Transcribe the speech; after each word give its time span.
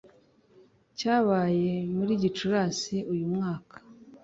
cyabaye 0.97 1.71
muri 1.95 2.11
Gicurasi 2.21 2.97
uyu 3.13 3.25
mwaka 3.33 3.75